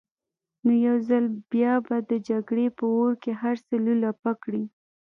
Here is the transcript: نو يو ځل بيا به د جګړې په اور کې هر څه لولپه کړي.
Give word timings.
نو 0.65 0.71
يو 0.87 0.95
ځل 1.09 1.25
بيا 1.53 1.73
به 1.87 1.97
د 2.09 2.11
جګړې 2.29 2.67
په 2.77 2.83
اور 2.95 3.13
کې 3.23 3.31
هر 3.41 3.55
څه 3.67 3.73
لولپه 3.85 4.31
کړي. 4.43 4.63